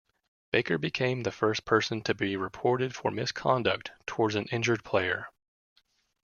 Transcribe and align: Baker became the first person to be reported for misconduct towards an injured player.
Baker 0.51 0.79
became 0.79 1.21
the 1.21 1.31
first 1.31 1.63
person 1.63 2.01
to 2.05 2.15
be 2.15 2.35
reported 2.35 2.95
for 2.95 3.11
misconduct 3.11 3.91
towards 4.07 4.33
an 4.33 4.45
injured 4.45 4.83
player. 4.83 5.27